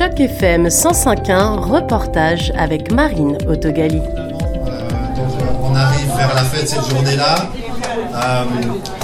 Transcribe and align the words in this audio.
Choc 0.00 0.18
FM 0.18 0.68
105.1, 0.68 1.58
reportage 1.58 2.54
avec 2.56 2.90
Marine 2.90 3.36
Autogali. 3.46 3.98
Euh, 3.98 4.88
on 5.62 5.74
arrive 5.74 6.06
vers 6.16 6.34
la 6.34 6.42
fête 6.42 6.66
cette 6.66 6.88
journée-là. 6.88 7.50
Euh, 8.14 8.44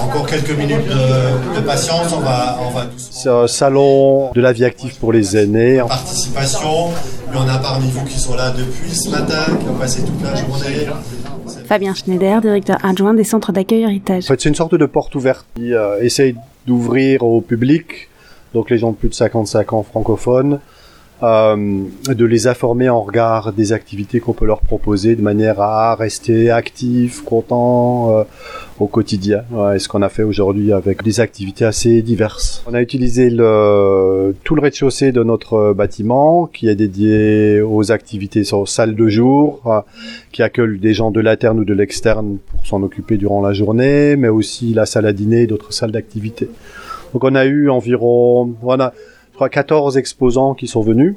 encore 0.01 0.25
quelques 0.25 0.57
minutes 0.57 0.87
de, 0.87 1.61
patience, 1.61 2.11
on 2.13 2.21
va, 2.21 2.57
on 2.65 2.71
va 2.71 2.85
tous. 2.85 3.09
C'est 3.11 3.29
un 3.29 3.45
salon 3.45 4.31
de 4.31 4.41
la 4.41 4.51
vie 4.53 4.65
active 4.65 4.97
pour 4.97 5.13
les 5.13 5.37
aînés. 5.37 5.83
Participation, 5.87 6.87
il 7.29 7.35
y 7.35 7.37
en 7.37 7.47
a 7.47 7.59
parmi 7.59 7.91
vous 7.91 8.03
qui 8.05 8.19
sont 8.19 8.33
là 8.33 8.49
depuis 8.49 8.89
ce 8.89 9.11
matin, 9.11 9.55
qui 9.61 9.69
ont 9.69 9.75
passé 9.75 10.03
toute 10.03 10.23
la 10.23 10.33
journée. 10.33 10.87
Fabien 11.67 11.93
Schneider, 11.93 12.41
directeur 12.41 12.77
adjoint 12.83 13.13
des 13.13 13.23
centres 13.23 13.51
d'accueil 13.51 13.83
héritage. 13.83 14.23
En 14.23 14.27
fait, 14.29 14.41
c'est 14.41 14.49
une 14.49 14.55
sorte 14.55 14.73
de 14.73 14.85
porte 14.87 15.13
ouverte 15.13 15.45
qui 15.57 15.75
euh, 15.75 16.01
essaye 16.01 16.35
d'ouvrir 16.65 17.21
au 17.21 17.41
public, 17.41 18.09
donc 18.55 18.71
les 18.71 18.79
gens 18.79 18.93
de 18.93 18.95
plus 18.95 19.09
de 19.09 19.13
55 19.13 19.73
ans 19.73 19.83
francophones, 19.83 20.59
euh, 21.23 21.83
de 22.07 22.25
les 22.25 22.47
informer 22.47 22.89
en 22.89 23.01
regard 23.01 23.51
des 23.51 23.73
activités 23.73 24.19
qu'on 24.19 24.33
peut 24.33 24.45
leur 24.45 24.61
proposer 24.61 25.15
de 25.15 25.21
manière 25.21 25.59
à 25.61 25.95
rester 25.95 26.51
actifs, 26.51 27.23
contents 27.23 28.11
euh, 28.11 28.23
au 28.79 28.85
quotidien. 28.85 29.43
Ouais, 29.51 29.79
ce 29.79 29.87
qu'on 29.87 30.03
a 30.03 30.09
fait 30.09 30.21
aujourd'hui 30.21 30.71
avec 30.71 31.01
des 31.01 31.19
activités 31.19 31.65
assez 31.65 32.03
diverses. 32.03 32.63
On 32.67 32.73
a 32.75 32.81
utilisé 32.81 33.31
le, 33.31 34.35
tout 34.43 34.53
le 34.53 34.61
rez-de-chaussée 34.61 35.11
de 35.11 35.23
notre 35.23 35.73
bâtiment 35.73 36.45
qui 36.45 36.69
est 36.69 36.75
dédié 36.75 37.61
aux 37.61 37.91
activités 37.91 38.43
sur 38.43 38.67
salle 38.67 38.93
de 38.93 39.07
jour, 39.07 39.61
euh, 39.65 39.81
qui 40.31 40.43
accueille 40.43 40.77
des 40.77 40.93
gens 40.93 41.09
de 41.09 41.19
l'interne 41.19 41.59
ou 41.59 41.65
de 41.65 41.73
l'externe 41.73 42.37
pour 42.51 42.67
s'en 42.67 42.83
occuper 42.83 43.17
durant 43.17 43.41
la 43.41 43.53
journée, 43.53 44.15
mais 44.15 44.29
aussi 44.29 44.73
la 44.73 44.85
salle 44.85 45.07
à 45.07 45.13
dîner 45.13 45.41
et 45.41 45.47
d'autres 45.47 45.73
salles 45.73 45.91
d'activité. 45.91 46.47
Donc 47.13 47.23
on 47.23 47.35
a 47.35 47.45
eu 47.45 47.69
environ, 47.69 48.53
voilà, 48.61 48.93
14 49.45 49.97
exposants 49.97 50.53
qui 50.53 50.67
sont 50.67 50.81
venus. 50.81 51.15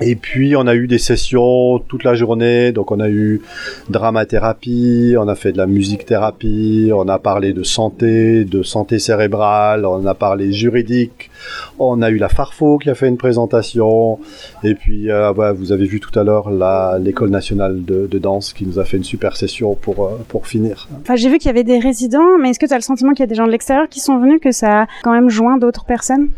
Et 0.00 0.14
puis 0.14 0.56
on 0.56 0.66
a 0.66 0.74
eu 0.74 0.86
des 0.86 0.98
sessions 0.98 1.78
toute 1.78 2.04
la 2.04 2.14
journée, 2.14 2.70
donc 2.72 2.90
on 2.90 3.00
a 3.00 3.08
eu 3.08 3.40
dramathérapie, 3.88 5.14
on 5.18 5.26
a 5.26 5.34
fait 5.34 5.52
de 5.52 5.56
la 5.56 5.66
musique 5.66 6.04
thérapie, 6.04 6.90
on 6.92 7.08
a 7.08 7.18
parlé 7.18 7.54
de 7.54 7.62
santé, 7.62 8.44
de 8.44 8.62
santé 8.62 8.98
cérébrale, 8.98 9.86
on 9.86 10.04
a 10.04 10.14
parlé 10.14 10.52
juridique, 10.52 11.30
on 11.78 12.02
a 12.02 12.10
eu 12.10 12.18
la 12.18 12.28
Farfo 12.28 12.76
qui 12.76 12.90
a 12.90 12.94
fait 12.94 13.08
une 13.08 13.16
présentation, 13.16 14.18
et 14.62 14.74
puis 14.74 15.10
euh, 15.10 15.32
vous 15.52 15.72
avez 15.72 15.86
vu 15.86 15.98
tout 15.98 16.16
à 16.18 16.24
l'heure 16.24 16.50
l'école 16.98 17.30
nationale 17.30 17.82
de, 17.82 18.06
de, 18.06 18.18
danse 18.18 18.52
qui 18.52 18.66
nous 18.66 18.78
a 18.78 18.84
fait 18.84 18.98
une 18.98 19.04
super 19.04 19.36
session 19.36 19.74
pour 19.74 20.04
euh, 20.04 20.10
pour 20.28 20.46
finir. 20.46 20.88
Enfin, 21.00 21.16
j'ai 21.16 21.30
vu 21.30 21.38
qu'il 21.38 21.46
y 21.46 21.50
avait 21.50 21.64
des 21.64 21.78
résidents, 21.78 22.36
mais 22.38 22.50
est-ce 22.50 22.58
que 22.58 22.66
tu 22.66 22.74
as 22.74 22.78
le 22.78 22.82
sentiment 22.82 23.12
qu'il 23.12 23.20
y 23.20 23.24
a 23.24 23.28
des 23.28 23.34
gens 23.34 23.46
de 23.46 23.52
l'extérieur 23.52 23.88
qui 23.88 24.00
sont 24.00 24.18
venus, 24.18 24.40
que 24.42 24.52
ça 24.52 24.82
a 24.82 24.86
quand 25.02 25.12
même 25.12 25.30
joint 25.30 25.56
d'autres 25.56 25.86
personnes? 25.86 26.28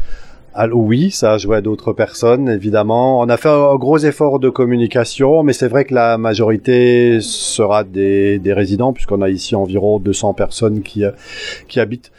Alors 0.59 0.81
oui, 0.81 1.13
ça 1.13 1.35
a 1.35 1.39
joué 1.39 1.59
à 1.59 1.61
d'autres 1.61 1.93
personnes, 1.93 2.49
évidemment. 2.49 3.21
On 3.21 3.29
a 3.29 3.37
fait 3.37 3.49
un 3.49 3.77
gros 3.77 3.99
effort 3.99 4.41
de 4.41 4.49
communication, 4.49 5.45
mais 5.45 5.53
c'est 5.53 5.69
vrai 5.69 5.85
que 5.85 5.95
la 5.95 6.19
majorité 6.19 7.21
sera 7.21 7.85
des, 7.85 8.41
des 8.41 8.53
résidents, 8.53 8.93
puisqu'on 8.93 9.23
a 9.23 9.29
ici 9.29 9.55
environ 9.55 10.01
200 10.01 10.35
personnes 10.35 10.83
qui, 10.83 11.05
qui 11.69 11.79
habitent. 11.79 12.11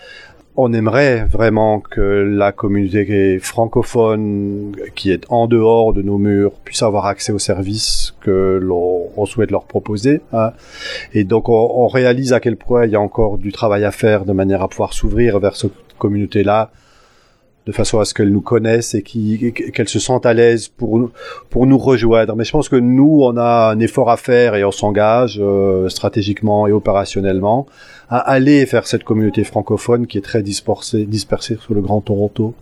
On 0.55 0.71
aimerait 0.71 1.25
vraiment 1.25 1.81
que 1.81 1.99
la 2.01 2.53
communauté 2.53 3.39
francophone 3.39 4.71
qui 4.95 5.11
est 5.11 5.25
en 5.27 5.47
dehors 5.47 5.91
de 5.91 6.01
nos 6.01 6.17
murs 6.17 6.53
puisse 6.63 6.81
avoir 6.81 7.07
accès 7.07 7.33
aux 7.33 7.39
services 7.39 8.15
que 8.21 8.57
l'on 8.61 9.25
souhaite 9.25 9.51
leur 9.51 9.65
proposer. 9.65 10.21
Hein. 10.31 10.53
Et 11.13 11.25
donc 11.25 11.49
on, 11.49 11.71
on 11.75 11.87
réalise 11.87 12.31
à 12.31 12.39
quel 12.39 12.55
point 12.55 12.85
il 12.85 12.91
y 12.91 12.95
a 12.95 13.01
encore 13.01 13.37
du 13.37 13.51
travail 13.51 13.83
à 13.83 13.91
faire 13.91 14.23
de 14.23 14.31
manière 14.31 14.61
à 14.61 14.69
pouvoir 14.69 14.93
s'ouvrir 14.93 15.39
vers 15.39 15.57
cette 15.57 15.73
communauté-là 15.97 16.71
de 17.65 17.71
façon 17.71 17.99
à 17.99 18.05
ce 18.05 18.13
qu'elles 18.13 18.31
nous 18.31 18.41
connaissent 18.41 18.95
et 18.95 19.02
qu'elles 19.02 19.89
se 19.89 19.99
sentent 19.99 20.25
à 20.25 20.33
l'aise 20.33 20.69
pour 20.69 21.11
pour 21.49 21.65
nous 21.67 21.77
rejoindre. 21.77 22.35
Mais 22.35 22.43
je 22.43 22.52
pense 22.52 22.69
que 22.69 22.75
nous, 22.75 23.19
on 23.21 23.38
a 23.38 23.71
un 23.71 23.79
effort 23.79 24.09
à 24.09 24.17
faire 24.17 24.55
et 24.55 24.63
on 24.63 24.71
s'engage 24.71 25.39
euh, 25.42 25.89
stratégiquement 25.89 26.67
et 26.67 26.71
opérationnellement 26.71 27.67
à 28.09 28.17
aller 28.17 28.65
faire 28.65 28.87
cette 28.87 29.03
communauté 29.03 29.43
francophone 29.43 30.08
qui 30.08 30.17
est 30.17 30.21
très 30.21 30.42
dispersée, 30.42 31.05
dispersée 31.05 31.58
sur 31.61 31.73
le 31.73 31.81
Grand 31.81 32.02
Toronto. 32.02 32.55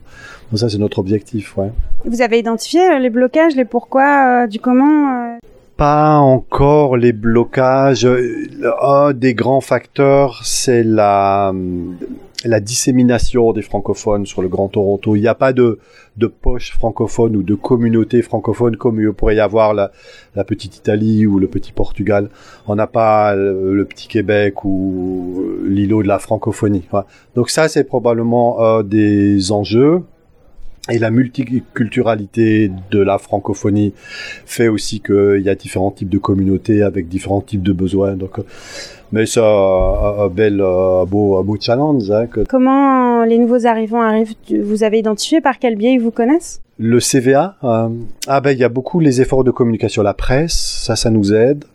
Donc 0.51 0.59
ça, 0.59 0.69
c'est 0.69 0.77
notre 0.77 0.99
objectif. 0.99 1.57
Ouais. 1.57 1.71
Vous 2.05 2.21
avez 2.21 2.39
identifié 2.39 2.81
euh, 2.89 2.99
les 2.99 3.09
blocages, 3.09 3.55
les 3.55 3.65
pourquoi, 3.65 4.43
euh, 4.43 4.47
du 4.47 4.59
comment 4.59 5.36
pas 5.77 6.17
encore 6.17 6.97
les 6.97 7.13
blocages. 7.13 8.07
Un 8.81 9.13
des 9.13 9.33
grands 9.33 9.61
facteurs, 9.61 10.41
c'est 10.43 10.83
la 10.83 11.53
la 12.45 12.59
dissémination 12.59 13.51
des 13.51 13.61
francophones 13.61 14.25
sur 14.25 14.41
le 14.41 14.47
Grand 14.47 14.67
Toronto. 14.67 15.15
Il 15.15 15.21
n'y 15.21 15.27
a 15.27 15.35
pas 15.35 15.53
de, 15.53 15.79
de 16.17 16.27
poche 16.27 16.71
francophone 16.73 17.35
ou 17.35 17.43
de 17.43 17.55
communauté 17.55 18.21
francophone 18.21 18.77
comme 18.77 19.01
il 19.01 19.11
pourrait 19.11 19.35
y 19.35 19.39
avoir 19.39 19.73
la, 19.73 19.91
la 20.35 20.43
petite 20.43 20.77
Italie 20.77 21.25
ou 21.25 21.39
le 21.39 21.47
petit 21.47 21.71
Portugal. 21.71 22.29
On 22.67 22.75
n'a 22.75 22.87
pas 22.87 23.35
le, 23.35 23.85
petit 23.85 24.07
Québec 24.07 24.63
ou 24.65 25.43
l'îlot 25.65 26.03
de 26.03 26.07
la 26.07 26.19
francophonie. 26.19 26.87
Donc 27.35 27.49
ça, 27.49 27.67
c'est 27.67 27.83
probablement 27.83 28.59
un 28.61 28.83
des 28.83 29.51
enjeux. 29.51 30.03
Et 30.89 30.99
la 30.99 31.11
multiculturalité 31.11 32.71
de 32.91 32.99
la 32.99 33.17
francophonie 33.17 33.93
fait 34.45 34.69
aussi 34.69 35.01
qu'il 35.01 35.41
y 35.43 35.49
a 35.49 35.55
différents 35.55 35.91
types 35.91 36.09
de 36.09 36.17
communautés 36.17 36.81
avec 36.81 37.07
différents 37.09 37.41
types 37.41 37.63
de 37.63 37.73
besoins. 37.73 38.13
Donc, 38.13 38.39
mais 39.11 39.25
c'est 39.25 39.41
un, 39.41 40.27
bel, 40.29 40.61
un 40.61 41.05
beau, 41.05 41.37
un 41.37 41.43
beau 41.43 41.57
challenge. 41.59 42.09
Hein, 42.11 42.27
Comment 42.49 43.23
les 43.23 43.37
nouveaux 43.37 43.65
arrivants 43.65 44.01
arrivent? 44.01 44.35
Vous 44.63 44.83
avez 44.83 44.99
identifié 44.99 45.41
par 45.41 45.59
quel 45.59 45.75
biais 45.75 45.93
ils 45.93 46.01
vous 46.01 46.11
connaissent? 46.11 46.61
Le 46.79 46.99
CVA. 46.99 47.55
Euh, 47.63 47.89
ah 48.27 48.41
ben 48.41 48.51
il 48.51 48.59
y 48.59 48.63
a 48.63 48.69
beaucoup 48.69 48.99
les 48.99 49.19
efforts 49.21 49.43
de 49.43 49.51
communication, 49.51 50.03
la 50.03 50.13
presse, 50.13 50.83
ça, 50.85 50.95
ça 50.95 51.09
nous 51.09 51.33
aide. 51.33 51.65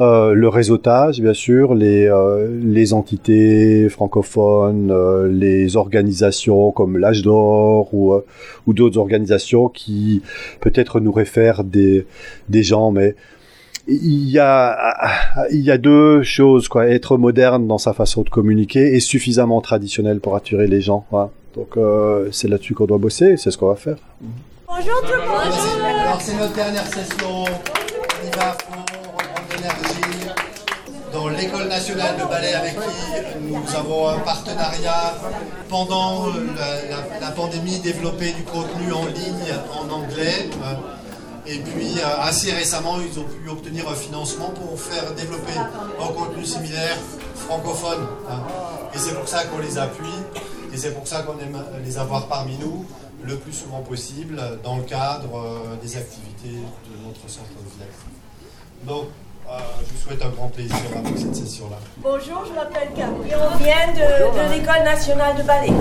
Euh, 0.00 0.34
le 0.34 0.48
réseautage, 0.48 1.20
bien 1.20 1.34
sûr, 1.34 1.74
les, 1.74 2.06
euh, 2.06 2.48
les 2.62 2.92
entités 2.94 3.88
francophones, 3.88 4.90
euh, 4.90 5.28
les 5.30 5.76
organisations 5.76 6.72
comme 6.72 6.98
l'Âge 6.98 7.22
d'Or 7.22 7.94
ou, 7.94 8.12
euh, 8.12 8.24
ou 8.66 8.72
d'autres 8.74 8.98
organisations 8.98 9.68
qui 9.68 10.20
peut-être 10.60 10.98
nous 10.98 11.12
réfèrent 11.12 11.62
des, 11.62 12.06
des 12.48 12.64
gens, 12.64 12.90
mais 12.90 13.14
il 13.86 14.28
y 14.30 14.38
a 14.38 14.96
il 15.52 15.60
y 15.60 15.70
a 15.70 15.78
deux 15.78 16.22
choses 16.22 16.68
quoi. 16.68 16.88
Être 16.88 17.16
moderne 17.16 17.66
dans 17.66 17.78
sa 17.78 17.92
façon 17.92 18.22
de 18.22 18.30
communiquer 18.30 18.94
et 18.94 19.00
suffisamment 19.00 19.60
traditionnel 19.60 20.20
pour 20.20 20.34
attirer 20.36 20.66
les 20.66 20.80
gens 20.80 21.04
quoi. 21.10 21.30
donc 21.54 21.76
euh, 21.76 22.28
c'est 22.32 22.48
là-dessus 22.48 22.74
qu'on 22.74 22.86
doit 22.86 22.98
bosser 22.98 23.36
c'est 23.36 23.50
ce 23.50 23.58
qu'on 23.58 23.68
va 23.68 23.76
faire. 23.76 23.98
Bonjour 24.66 25.00
tout 25.02 25.12
le 25.12 25.28
monde. 25.28 26.00
Alors 26.00 26.20
c'est 26.20 26.36
notre 26.36 26.54
dernière 26.54 26.86
session 26.86 27.44
l'école 31.36 31.68
nationale 31.68 32.16
de 32.16 32.24
ballet 32.24 32.54
avec 32.54 32.74
qui 32.74 33.40
nous 33.42 33.76
avons 33.76 34.08
un 34.08 34.18
partenariat 34.18 35.14
pendant 35.68 36.26
la, 37.20 37.30
pandémie 37.30 37.78
développer 37.80 38.32
du 38.32 38.44
contenu 38.44 38.92
en 38.92 39.06
ligne 39.06 39.54
en 39.72 39.90
anglais 39.92 40.48
et 41.46 41.58
puis 41.58 41.98
euh, 41.98 42.22
assez 42.22 42.52
récemment, 42.52 42.96
ils 43.00 43.18
ont 43.18 43.24
pu 43.24 43.48
obtenir 43.50 43.88
un 43.88 43.94
financement 43.94 44.48
pour 44.50 44.80
faire 44.80 45.12
développer 45.14 45.52
un 45.56 46.06
contenu 46.12 46.44
similaire 46.44 46.96
francophone. 47.34 48.06
Hein. 48.30 48.40
Et 48.94 48.98
c'est 48.98 49.14
pour 49.14 49.28
ça 49.28 49.44
qu'on 49.44 49.58
les 49.58 49.76
appuie 49.76 50.06
et 50.72 50.76
c'est 50.76 50.92
pour 50.94 51.06
ça 51.06 51.22
qu'on 51.22 51.38
aime 51.40 51.62
les 51.84 51.98
avoir 51.98 52.28
parmi 52.28 52.56
nous 52.58 52.86
le 53.22 53.36
plus 53.36 53.52
souvent 53.52 53.80
possible 53.82 54.40
dans 54.62 54.76
le 54.76 54.84
cadre 54.84 55.36
euh, 55.36 55.76
des 55.82 55.96
activités 55.96 56.48
de 56.48 57.06
notre 57.06 57.28
centre 57.28 57.48
de 57.48 57.68
vie. 57.68 57.90
Donc, 58.86 59.08
euh, 59.48 59.58
je 59.80 59.92
vous 59.92 60.02
souhaite 60.02 60.24
un 60.24 60.30
grand 60.30 60.48
plaisir 60.48 60.76
avec 60.96 61.18
cette 61.18 61.36
session-là. 61.36 61.76
Bonjour, 61.98 62.44
je 62.46 62.52
m'appelle 62.52 62.88
Camille. 62.96 63.34
On 63.34 63.56
vient 63.56 63.92
de, 63.94 64.48
de 64.48 64.54
l'école 64.54 64.84
nationale 64.84 65.36
de 65.36 65.42
ballet. 65.42 65.72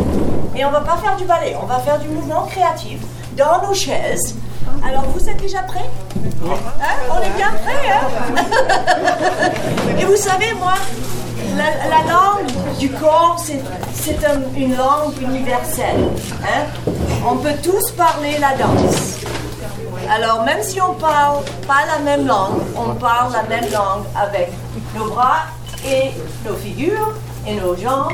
Mais 0.53 0.65
on 0.65 0.69
ne 0.69 0.73
va 0.73 0.81
pas 0.81 0.97
faire 0.97 1.15
du 1.15 1.25
ballet, 1.25 1.55
on 1.61 1.65
va 1.65 1.79
faire 1.79 1.99
du 1.99 2.07
mouvement 2.09 2.45
créatif 2.45 2.99
dans 3.35 3.67
nos 3.67 3.73
chaises 3.73 4.35
alors, 4.85 5.03
vous 5.15 5.29
êtes 5.29 5.41
déjà 5.41 5.59
prêts? 5.63 5.89
Hein? 6.45 6.95
On 7.09 7.21
est 7.21 7.35
bien 7.37 7.51
prêts, 7.63 7.89
hein? 7.89 8.41
Et 9.99 10.05
vous 10.05 10.15
savez, 10.15 10.53
moi, 10.55 10.73
la, 11.55 12.11
langue 12.11 12.77
du 12.79 12.89
corps, 12.89 13.37
c'est 13.39 14.17
une 14.55 14.75
langue 14.75 15.21
universelle. 15.21 16.09
Hein? 16.43 16.91
On 17.25 17.37
peut 17.37 17.55
tous 17.61 17.91
parler 17.91 18.37
la 18.39 18.55
danse. 18.57 19.22
Alors, 20.15 20.43
même 20.43 20.61
si 20.61 20.79
on 20.79 20.93
parle 20.93 21.43
pas 21.65 21.87
la 21.87 21.97
même 21.97 22.27
langue, 22.27 22.61
on 22.77 22.93
parle 22.93 23.33
la 23.33 23.41
même 23.43 23.65
langue 23.71 24.03
avec 24.15 24.51
nos 24.95 25.09
bras 25.09 25.45
et 25.83 26.11
nos 26.47 26.53
figures 26.55 27.13
et 27.47 27.55
nos 27.55 27.75
jambes. 27.75 28.13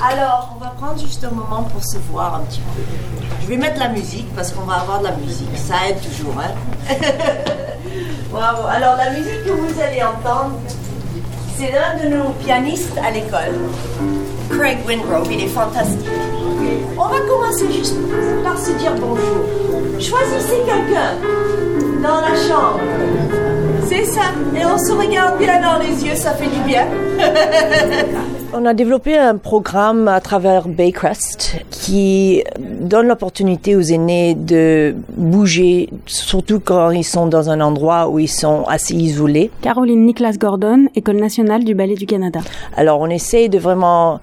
Alors, 0.00 0.54
on 0.54 0.64
va 0.64 0.70
prendre 0.70 1.00
juste 1.00 1.24
un 1.24 1.30
moment 1.30 1.64
pour 1.64 1.82
se 1.82 1.98
voir 2.12 2.36
un 2.36 2.40
petit 2.42 2.60
peu. 2.60 2.82
Je 3.42 3.48
vais 3.48 3.56
mettre 3.56 3.80
la 3.80 3.88
musique 3.88 4.32
parce 4.36 4.52
qu'on 4.52 4.62
va 4.62 4.74
avoir 4.74 5.00
de 5.00 5.06
la 5.06 5.16
musique. 5.16 5.48
Ça 5.56 5.88
aide 5.88 5.98
toujours, 6.00 6.34
hein? 6.40 6.52
Bravo. 8.30 8.68
Alors, 8.68 8.94
la 8.96 9.10
musique 9.10 9.44
que 9.44 9.50
vous 9.50 9.80
allez 9.80 10.04
entendre, 10.04 10.52
c'est 11.58 11.72
l'un 11.72 11.96
de 12.00 12.14
nos 12.14 12.30
pianistes 12.44 12.96
à 12.96 13.10
l'école, 13.10 13.58
Craig 14.50 14.78
Wingrove. 14.86 15.28
Il 15.32 15.44
est 15.44 15.48
fantastique. 15.48 16.06
on 16.96 17.08
va 17.08 17.20
commencer 17.20 17.66
juste 17.72 17.96
par 18.44 18.58
se 18.58 18.72
dire 18.72 18.92
bonjour. 19.00 19.44
Choisissez 19.98 20.60
quelqu'un 20.66 21.16
dans 22.02 22.20
la 22.20 22.34
chambre. 22.48 22.80
C'est 23.88 24.04
ça. 24.04 24.32
Et 24.56 24.64
on 24.64 24.78
se 24.78 24.92
regarde 24.92 25.38
bien 25.38 25.60
dans 25.60 25.78
les 25.78 26.04
yeux, 26.04 26.14
ça 26.14 26.32
fait 26.32 26.46
du 26.46 26.60
bien. 26.66 26.86
On 28.52 28.66
a 28.66 28.74
développé 28.74 29.16
un 29.16 29.36
programme 29.36 30.08
à 30.08 30.20
travers 30.20 30.66
Baycrest 30.66 31.64
qui 31.70 32.42
donne 32.58 33.06
l'opportunité 33.06 33.76
aux 33.76 33.80
aînés 33.80 34.34
de 34.34 34.96
bouger, 35.16 35.88
surtout 36.06 36.58
quand 36.58 36.90
ils 36.90 37.04
sont 37.04 37.28
dans 37.28 37.48
un 37.48 37.60
endroit 37.60 38.08
où 38.08 38.18
ils 38.18 38.28
sont 38.28 38.64
assez 38.64 38.94
isolés. 38.94 39.52
Caroline 39.62 40.04
Nicolas 40.04 40.32
Gordon, 40.32 40.88
École 40.96 41.18
nationale 41.18 41.62
du 41.62 41.76
ballet 41.76 41.94
du 41.94 42.06
Canada. 42.06 42.40
Alors 42.76 43.00
on 43.00 43.06
essaye 43.06 43.48
de 43.48 43.58
vraiment 43.58 44.20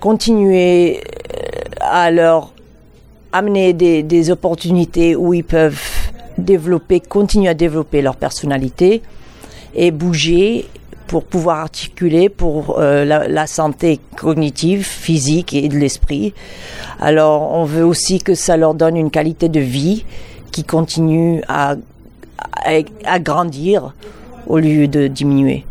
continuer 0.00 0.98
euh, 0.98 1.60
à 1.80 2.10
leur 2.10 2.52
amener 3.32 3.72
des, 3.72 4.02
des 4.02 4.32
opportunités 4.32 5.14
où 5.14 5.32
ils 5.32 5.44
peuvent 5.44 5.80
développer, 6.38 6.98
continuer 6.98 7.48
à 7.48 7.54
développer 7.54 8.02
leur 8.02 8.16
personnalité 8.16 9.00
et 9.76 9.92
bouger 9.92 10.66
pour 11.10 11.24
pouvoir 11.24 11.58
articuler 11.58 12.28
pour 12.28 12.78
euh, 12.78 13.04
la, 13.04 13.46
santé 13.48 13.98
cognitive, 14.16 14.84
physique 14.84 15.52
et 15.54 15.68
de 15.68 15.76
l'esprit. 15.76 16.32
Alors, 17.00 17.52
on 17.52 17.64
veut 17.64 17.84
aussi 17.84 18.20
que 18.20 18.36
ça 18.36 18.56
leur 18.56 18.74
donne 18.74 18.96
une 18.96 19.10
qualité 19.10 19.48
de 19.48 19.58
vie 19.58 20.04
qui 20.52 20.62
continue 20.62 21.42
à, 21.48 21.74
à 23.04 23.18
grandir 23.18 23.92
au 24.46 24.60
lieu 24.60 24.86
de 24.86 25.08
diminuer. 25.08 25.66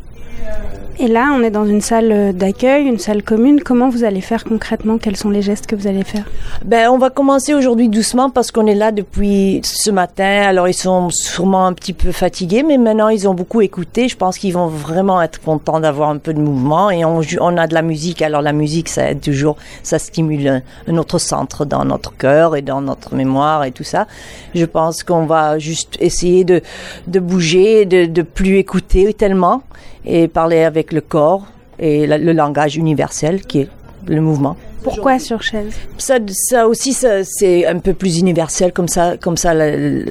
Et 1.02 1.08
là, 1.08 1.30
on 1.34 1.42
est 1.44 1.50
dans 1.50 1.66
une 1.66 1.80
salle 1.80 2.36
d'accueil, 2.36 2.86
une 2.86 3.00
salle 3.00 3.24
commune. 3.24 3.62
Comment 3.64 3.88
vous 3.88 4.04
allez 4.04 4.20
faire 4.20 4.44
concrètement? 4.44 4.98
Quels 4.98 5.16
sont 5.16 5.30
les 5.30 5.42
gestes 5.42 5.66
que 5.66 5.74
vous 5.78 5.88
allez 5.88 6.04
faire? 6.04 6.26
Ben, 6.66 6.90
on 6.90 6.98
va 6.98 7.10
commencer 7.10 7.54
aujourd'hui 7.54 7.88
doucement 7.88 8.30
parce 8.30 8.52
qu'on 8.52 8.68
est 8.68 8.76
là 8.76 8.92
depuis 8.92 9.62
ce 9.64 9.92
matin. 9.92 10.42
Alors, 10.46 10.68
ils 10.68 10.74
sont 10.74 11.10
sûrement 11.10 11.66
un 11.68 11.72
petit 11.72 11.94
peu 11.94 12.12
fatigués, 12.12 12.64
mais 12.64 12.78
maintenant, 12.78 13.08
ils 13.08 13.30
ont 13.30 13.34
beaucoup 13.34 13.62
écouté. 13.62 14.10
Je 14.10 14.18
pense 14.18 14.38
qu'ils 14.38 14.52
vont 14.52 14.68
vraiment 14.68 15.22
être 15.22 15.40
contents 15.40 15.80
d'avoir 15.80 16.10
un 16.10 16.18
peu 16.18 16.34
de 16.34 16.42
mouvement. 16.42 16.92
Et 16.92 17.06
on, 17.06 17.22
a 17.58 17.68
de 17.68 17.74
la 17.74 17.82
musique. 17.82 18.22
Alors, 18.22 18.42
la 18.42 18.52
musique, 18.52 18.90
ça 18.90 19.10
aide 19.10 19.22
toujours, 19.22 19.56
ça 19.84 20.00
stimule 20.00 20.64
autre 20.90 21.18
centre 21.18 21.64
dans 21.64 21.86
notre 21.86 22.18
cœur 22.18 22.58
et 22.58 22.62
dans 22.62 22.82
notre 22.82 23.16
mémoire 23.16 23.64
et 23.64 23.72
tout 23.72 23.86
ça. 23.86 24.06
Je 24.54 24.66
pense 24.66 25.04
qu'on 25.04 25.26
va 25.26 25.60
juste 25.60 25.96
essayer 26.02 26.44
de, 26.44 26.62
de 27.08 27.20
bouger, 27.22 27.86
de, 27.86 28.06
de 28.06 28.22
plus 28.22 28.58
écouter 28.58 29.14
tellement 29.14 29.64
et 30.06 30.28
parler 30.28 30.64
avec 30.64 30.89
le 30.94 31.02
corps 31.02 31.48
et 31.78 32.08
la, 32.08 32.18
le 32.18 32.34
langage 32.34 32.76
universel 32.78 33.42
qui 33.42 33.62
est 33.62 33.70
le 34.08 34.22
mouvement. 34.22 34.56
Pourquoi 34.84 35.20
sur 35.20 35.42
chaise? 35.42 35.76
Ça, 35.98 36.20
ça 36.32 36.68
aussi, 36.68 36.94
ça, 36.94 37.24
c'est 37.24 37.68
un 37.68 37.80
peu 37.80 37.94
plus 37.94 38.18
universel 38.18 38.72
comme 38.72 38.88
ça, 38.88 39.18
comme 39.18 39.38
ça, 39.38 39.54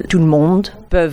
tout 0.07 0.19
le 0.19 0.25
monde 0.25 0.69
peut 0.89 1.11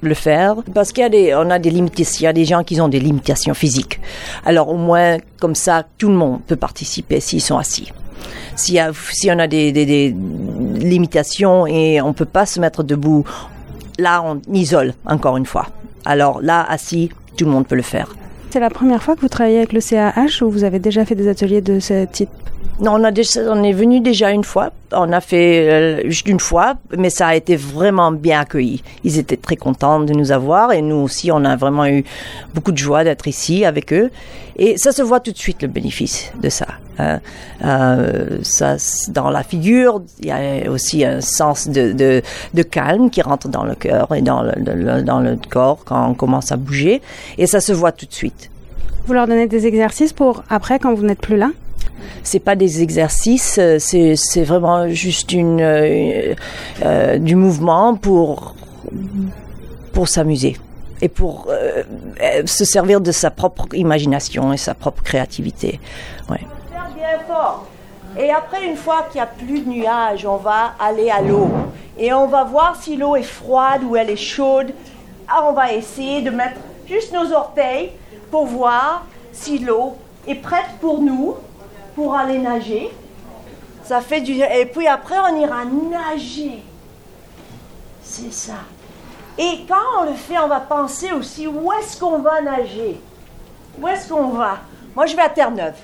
le 0.00 0.14
faire 0.14 0.56
parce 0.74 0.92
qu'il 0.92 1.02
y 1.02 1.06
a 1.06 1.08
des, 1.08 1.34
on 1.34 1.50
a 1.50 1.58
des 1.58 1.70
limitations, 1.70 2.20
il 2.20 2.24
y 2.24 2.28
a 2.28 2.32
des 2.32 2.44
gens 2.44 2.62
qui 2.62 2.80
ont 2.80 2.88
des 2.88 3.00
limitations 3.00 3.54
physiques. 3.54 4.00
Alors 4.44 4.68
au 4.68 4.76
moins 4.76 5.16
comme 5.40 5.54
ça, 5.54 5.84
tout 5.98 6.08
le 6.08 6.14
monde 6.14 6.40
peut 6.46 6.56
participer 6.56 7.20
s'ils 7.20 7.40
sont 7.40 7.58
assis. 7.58 7.92
S'il 8.54 8.74
y 8.74 8.78
a, 8.78 8.92
si 9.10 9.30
on 9.30 9.38
a 9.38 9.48
des, 9.48 9.72
des, 9.72 9.86
des 9.86 10.14
limitations 10.78 11.66
et 11.66 12.00
on 12.00 12.12
peut 12.12 12.24
pas 12.24 12.46
se 12.46 12.60
mettre 12.60 12.84
debout, 12.84 13.24
là 13.98 14.22
on 14.22 14.40
isole 14.52 14.94
encore 15.04 15.36
une 15.36 15.46
fois. 15.46 15.66
Alors 16.04 16.40
là, 16.40 16.64
assis, 16.68 17.10
tout 17.36 17.44
le 17.46 17.50
monde 17.50 17.66
peut 17.66 17.74
le 17.74 17.82
faire. 17.82 18.14
C'est 18.54 18.60
la 18.60 18.70
première 18.70 19.02
fois 19.02 19.16
que 19.16 19.20
vous 19.20 19.28
travaillez 19.28 19.56
avec 19.56 19.72
le 19.72 19.80
CAH 19.80 20.40
ou 20.42 20.48
vous 20.48 20.62
avez 20.62 20.78
déjà 20.78 21.04
fait 21.04 21.16
des 21.16 21.26
ateliers 21.26 21.60
de 21.60 21.80
ce 21.80 22.04
type? 22.04 22.28
Non, 22.78 23.02
on, 23.02 23.64
est 23.64 23.72
venu 23.72 23.98
déjà 23.98 24.30
une 24.30 24.44
fois. 24.44 24.70
On 24.92 25.10
a 25.10 25.20
fait 25.20 25.68
euh, 25.68 26.08
juste 26.08 26.28
une 26.28 26.38
fois, 26.38 26.74
mais 26.96 27.10
ça 27.10 27.26
a 27.26 27.34
été 27.34 27.56
vraiment 27.56 28.12
bien 28.12 28.38
accueilli. 28.38 28.84
Ils 29.02 29.18
étaient 29.18 29.36
très 29.36 29.56
contents 29.56 29.98
de 29.98 30.12
nous 30.12 30.30
avoir 30.30 30.70
et 30.70 30.82
nous 30.82 30.94
aussi, 30.94 31.32
on 31.32 31.44
a 31.44 31.56
vraiment 31.56 31.84
eu 31.86 32.04
beaucoup 32.54 32.70
de 32.70 32.78
joie 32.78 33.02
d'être 33.02 33.26
ici 33.26 33.64
avec 33.64 33.92
eux. 33.92 34.12
Et 34.56 34.78
ça 34.78 34.92
se 34.92 35.02
voit 35.02 35.18
tout 35.18 35.32
de 35.32 35.36
suite 35.36 35.60
le 35.62 35.66
bénéfice 35.66 36.30
de 36.40 36.48
ça. 36.48 36.68
Hein. 36.98 37.20
Euh, 37.64 38.38
ça 38.42 38.76
dans 39.08 39.30
la 39.30 39.42
figure, 39.42 40.02
il 40.20 40.26
y 40.26 40.30
a 40.30 40.70
aussi 40.70 41.04
un 41.04 41.20
sens 41.20 41.68
de, 41.68 41.92
de, 41.92 42.22
de 42.52 42.62
calme 42.62 43.10
qui 43.10 43.22
rentre 43.22 43.48
dans 43.48 43.64
le 43.64 43.74
cœur 43.74 44.14
et 44.14 44.22
dans 44.22 44.42
le, 44.42 44.52
le, 44.56 45.02
dans 45.02 45.20
le 45.20 45.38
corps 45.48 45.80
quand 45.84 46.08
on 46.10 46.14
commence 46.14 46.52
à 46.52 46.56
bouger. 46.56 47.02
Et 47.38 47.46
ça 47.46 47.60
se 47.60 47.72
voit 47.72 47.92
tout 47.92 48.06
de 48.06 48.12
suite. 48.12 48.50
Vous 49.06 49.12
leur 49.12 49.26
donnez 49.26 49.46
des 49.46 49.66
exercices 49.66 50.12
pour 50.12 50.44
après 50.48 50.78
quand 50.78 50.94
vous 50.94 51.04
n'êtes 51.04 51.20
plus 51.20 51.36
là? 51.36 51.50
C'est 52.22 52.40
pas 52.40 52.56
des 52.56 52.82
exercices, 52.82 53.60
c'est 53.78 54.16
c'est 54.16 54.44
vraiment 54.44 54.88
juste 54.88 55.32
une 55.32 55.60
euh, 55.60 56.34
euh, 56.82 57.18
du 57.18 57.34
mouvement 57.34 57.96
pour 57.96 58.54
pour 59.92 60.08
s'amuser 60.08 60.56
et 61.02 61.08
pour 61.08 61.48
euh, 61.50 61.82
se 62.46 62.64
servir 62.64 63.00
de 63.00 63.12
sa 63.12 63.30
propre 63.30 63.66
imagination 63.74 64.52
et 64.52 64.56
sa 64.56 64.74
propre 64.74 65.02
créativité. 65.02 65.80
Ouais. 66.30 66.40
Et 68.16 68.30
après, 68.30 68.64
une 68.64 68.76
fois 68.76 69.02
qu'il 69.10 69.16
n'y 69.16 69.20
a 69.22 69.26
plus 69.26 69.60
de 69.60 69.68
nuages, 69.68 70.24
on 70.26 70.36
va 70.36 70.74
aller 70.78 71.10
à 71.10 71.20
l'eau. 71.20 71.48
Et 71.98 72.12
on 72.12 72.26
va 72.26 72.44
voir 72.44 72.76
si 72.76 72.96
l'eau 72.96 73.16
est 73.16 73.22
froide 73.22 73.82
ou 73.84 73.96
elle 73.96 74.10
est 74.10 74.16
chaude. 74.16 74.72
Ah, 75.28 75.44
on 75.48 75.52
va 75.52 75.72
essayer 75.72 76.22
de 76.22 76.30
mettre 76.30 76.60
juste 76.86 77.12
nos 77.12 77.32
orteils 77.32 77.92
pour 78.30 78.46
voir 78.46 79.04
si 79.32 79.58
l'eau 79.58 79.96
est 80.26 80.34
prête 80.34 80.78
pour 80.80 81.00
nous 81.00 81.36
pour 81.94 82.14
aller 82.14 82.38
nager. 82.38 82.90
Ça 83.84 84.00
fait 84.00 84.20
du 84.20 84.32
et 84.32 84.66
puis 84.66 84.86
après 84.86 85.16
on 85.18 85.36
ira 85.36 85.64
nager. 85.64 86.62
C'est 88.02 88.32
ça. 88.32 88.54
Et 89.36 89.64
quand 89.68 90.00
on 90.00 90.04
le 90.04 90.14
fait, 90.14 90.38
on 90.38 90.48
va 90.48 90.60
penser 90.60 91.10
aussi 91.12 91.46
où 91.46 91.72
est-ce 91.72 91.98
qu'on 91.98 92.18
va 92.18 92.40
nager? 92.40 93.00
Où 93.80 93.88
est-ce 93.88 94.08
qu'on 94.08 94.28
va? 94.28 94.58
Moi, 94.94 95.06
je 95.06 95.16
vais 95.16 95.22
à 95.22 95.28
Terre-Neuve. 95.28 95.74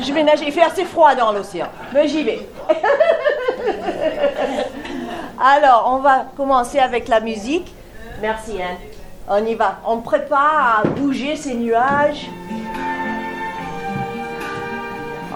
Je 0.00 0.12
vais 0.12 0.22
nager. 0.22 0.44
Il 0.46 0.52
fait 0.52 0.62
assez 0.62 0.84
froid 0.84 1.14
dans 1.14 1.32
l'océan, 1.32 1.68
mais 1.92 2.06
j'y 2.08 2.22
vais. 2.22 2.48
Alors, 5.38 5.90
on 5.92 5.98
va 5.98 6.26
commencer 6.36 6.78
avec 6.78 7.08
la 7.08 7.20
musique. 7.20 7.74
Merci 8.20 8.60
Anne. 8.62 8.78
On 9.28 9.44
y 9.44 9.54
va. 9.54 9.78
On 9.86 9.98
prépare 9.98 10.82
à 10.82 10.86
bouger 10.88 11.36
ces 11.36 11.54
nuages. 11.54 12.28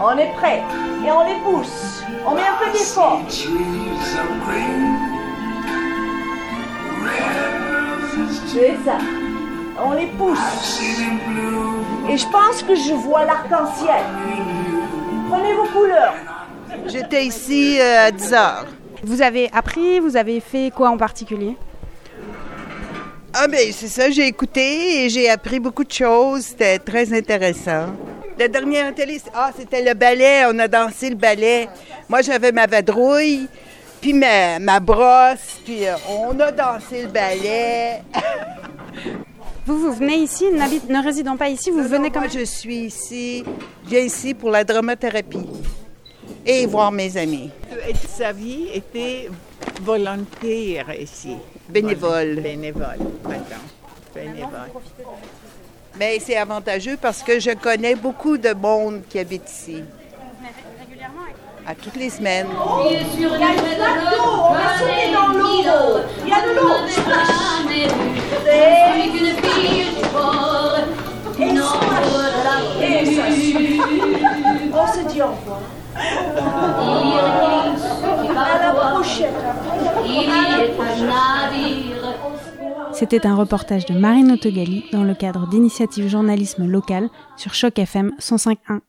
On 0.02 0.16
est 0.16 0.32
prêt 0.38 0.62
et 1.04 1.12
on 1.12 1.24
les 1.26 1.34
pousse. 1.44 2.02
On 2.26 2.34
met 2.34 2.40
un 2.40 2.56
peu 2.64 2.70
d'effort. 2.72 3.20
C'est 8.46 8.76
ça. 8.84 8.98
On 9.82 9.92
les 9.92 10.06
pousse. 10.06 10.80
Et 12.08 12.16
je 12.16 12.26
pense 12.28 12.62
que 12.62 12.74
je 12.74 12.94
vois 12.94 13.24
l'arc-en-ciel. 13.24 14.04
Couleurs. 15.72 16.14
J'étais 16.86 17.24
ici 17.24 17.78
euh, 17.80 18.06
à 18.06 18.10
10 18.10 18.32
heures. 18.32 18.66
Vous 19.02 19.22
avez 19.22 19.50
appris, 19.52 20.00
vous 20.00 20.16
avez 20.16 20.40
fait 20.40 20.70
quoi 20.74 20.90
en 20.90 20.96
particulier? 20.96 21.56
Ah 23.32 23.46
ben 23.46 23.72
c'est 23.72 23.88
ça, 23.88 24.10
j'ai 24.10 24.26
écouté 24.26 25.04
et 25.04 25.08
j'ai 25.08 25.30
appris 25.30 25.60
beaucoup 25.60 25.84
de 25.84 25.92
choses. 25.92 26.42
C'était 26.46 26.78
très 26.78 27.16
intéressant. 27.16 27.86
La 28.38 28.48
dernière 28.48 28.94
télé, 28.94 29.20
ah, 29.34 29.50
c'était 29.56 29.82
le 29.82 29.94
ballet. 29.94 30.44
On 30.48 30.58
a 30.58 30.66
dansé 30.66 31.10
le 31.10 31.16
ballet. 31.16 31.68
Moi, 32.08 32.22
j'avais 32.22 32.52
ma 32.52 32.66
vadrouille, 32.66 33.46
puis 34.00 34.12
ma, 34.14 34.58
ma 34.58 34.80
brosse, 34.80 35.60
puis 35.64 35.86
euh, 35.86 35.94
on 36.08 36.38
a 36.40 36.50
dansé 36.50 37.02
le 37.02 37.08
ballet. 37.08 38.02
vous, 39.70 39.78
vous 39.78 39.92
venez 39.92 40.16
ici, 40.16 40.46
ne 40.52 41.04
résidant 41.04 41.36
pas 41.36 41.48
ici, 41.48 41.70
vous 41.70 41.82
non, 41.82 41.88
venez 41.88 42.10
comme... 42.10 42.22
Moi, 42.22 42.30
je 42.32 42.44
suis 42.44 42.86
ici, 42.86 43.44
je 43.84 43.90
viens 43.90 44.00
ici 44.00 44.34
pour 44.34 44.50
la 44.50 44.64
dramathérapie 44.64 45.46
et 46.44 46.66
voir 46.66 46.90
mes 46.90 47.16
amis. 47.16 47.50
Sa 48.08 48.32
vie 48.32 48.68
était 48.74 49.28
volontaire 49.82 50.92
ici. 50.98 51.36
Bénévole. 51.68 52.40
Bénévole, 52.40 52.98
pardon. 53.22 53.62
Bénévole. 54.14 54.70
Mais 55.98 56.18
c'est 56.20 56.36
avantageux 56.36 56.96
parce 57.00 57.22
que 57.22 57.38
je 57.38 57.50
connais 57.50 57.94
beaucoup 57.94 58.38
de 58.38 58.52
monde 58.52 59.02
qui 59.08 59.18
habite 59.18 59.48
ici. 59.48 59.84
À 61.66 61.74
toutes 61.74 61.96
les 61.96 62.10
semaines. 62.10 62.48
Il 63.14 63.20
y 63.20 63.24
a 63.24 63.28
on 63.28 63.38
va 64.52 64.78
sauter 64.78 65.12
dans 65.12 65.28
l'eau. 65.38 66.00
Il 66.24 66.28
y 66.28 66.32
a 66.32 66.40
de 66.40 66.54
l'eau. 66.56 68.19
C'était 82.92 83.26
un 83.26 83.34
reportage 83.34 83.86
de 83.86 83.94
Marine 83.94 84.32
Autogali 84.32 84.84
dans 84.92 85.04
le 85.04 85.14
cadre 85.14 85.48
d'initiatives 85.48 86.08
journalisme 86.08 86.66
local 86.66 87.08
sur 87.36 87.54
Choc 87.54 87.78
FM 87.78 88.12
105.1. 88.20 88.80